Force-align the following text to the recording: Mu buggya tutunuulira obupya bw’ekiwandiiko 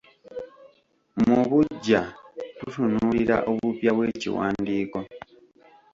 Mu 1.27 1.39
buggya 1.49 2.01
tutunuulira 2.57 3.35
obupya 3.51 3.91
bw’ekiwandiiko 3.95 4.97